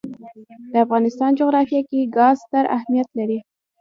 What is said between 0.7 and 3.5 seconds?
د افغانستان جغرافیه کې ګاز ستر اهمیت لري.